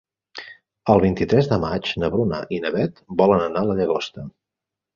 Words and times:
El 0.93 1.03
vint-i-tres 1.03 1.49
de 1.51 1.59
maig 1.65 1.91
na 2.05 2.11
Bruna 2.17 2.41
i 2.59 2.63
na 2.65 2.73
Beth 2.79 3.05
volen 3.23 3.47
anar 3.51 3.65
a 3.65 3.71
la 3.71 3.79
Llagosta. 3.85 4.29